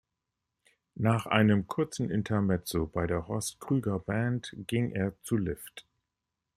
[0.95, 5.85] Nach einem kurzen Intermezzo bei der Horst Krüger Band ging er zu Lift.